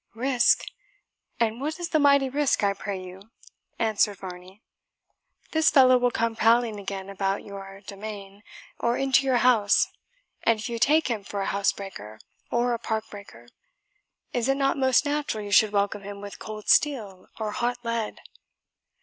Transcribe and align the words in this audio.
"Risk! 0.15 0.63
and 1.39 1.61
what 1.61 1.79
is 1.79 1.89
the 1.89 1.99
mighty 1.99 2.27
risk, 2.27 2.63
I 2.63 2.73
pray 2.73 2.99
you?" 2.99 3.21
answered 3.77 4.17
Varney. 4.17 4.63
"This 5.51 5.69
fellow 5.69 5.95
will 5.99 6.09
come 6.09 6.35
prowling 6.35 6.79
again 6.79 7.07
about 7.07 7.43
your 7.43 7.81
demesne 7.85 8.41
or 8.79 8.97
into 8.97 9.27
your 9.27 9.37
house, 9.37 9.89
and 10.41 10.57
if 10.57 10.67
you 10.69 10.79
take 10.79 11.07
him 11.07 11.23
for 11.23 11.41
a 11.43 11.53
house 11.53 11.71
breaker 11.71 12.17
or 12.49 12.73
a 12.73 12.79
park 12.79 13.11
breaker, 13.11 13.47
is 14.33 14.49
it 14.49 14.55
not 14.57 14.75
most 14.75 15.05
natural 15.05 15.45
you 15.45 15.51
should 15.51 15.71
welcome 15.71 16.01
him 16.01 16.19
with 16.19 16.39
cold 16.39 16.67
steel 16.67 17.27
or 17.39 17.51
hot 17.51 17.77
lead? 17.83 18.21